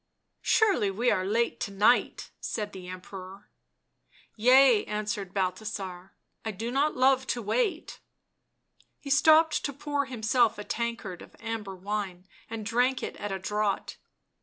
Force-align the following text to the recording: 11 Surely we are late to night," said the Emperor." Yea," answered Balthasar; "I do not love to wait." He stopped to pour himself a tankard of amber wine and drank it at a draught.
11 0.41 0.41
Surely 0.41 0.89
we 0.89 1.11
are 1.11 1.23
late 1.23 1.59
to 1.59 1.69
night," 1.69 2.31
said 2.39 2.73
the 2.73 2.87
Emperor." 2.87 3.51
Yea," 4.35 4.83
answered 4.85 5.31
Balthasar; 5.31 6.15
"I 6.43 6.49
do 6.49 6.71
not 6.71 6.95
love 6.97 7.27
to 7.27 7.41
wait." 7.43 7.99
He 8.99 9.11
stopped 9.11 9.63
to 9.63 9.71
pour 9.71 10.05
himself 10.07 10.57
a 10.57 10.63
tankard 10.63 11.21
of 11.21 11.35
amber 11.39 11.75
wine 11.75 12.25
and 12.49 12.65
drank 12.65 13.03
it 13.03 13.15
at 13.17 13.31
a 13.31 13.37
draught. 13.37 13.97